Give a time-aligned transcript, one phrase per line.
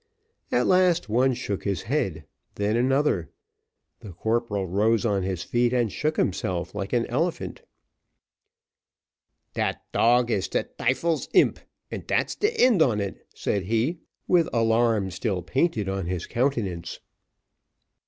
[0.51, 3.29] At last one shook his head then another.
[3.99, 7.61] The corporal rose on his feet and shook himself like an elephant.
[9.53, 11.59] "Dat tog is de tyfel's imp,
[11.91, 16.99] and dat's de end on it," said he, with alarm still painted on his countenance.